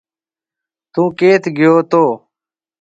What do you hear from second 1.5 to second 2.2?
گيو تو